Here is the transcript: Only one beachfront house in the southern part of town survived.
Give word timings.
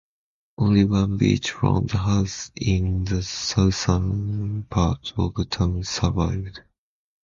Only 0.57 0.85
one 0.85 1.19
beachfront 1.19 1.91
house 1.91 2.49
in 2.55 3.05
the 3.05 3.21
southern 3.21 4.63
part 4.63 5.13
of 5.15 5.47
town 5.51 5.83
survived. 5.83 6.61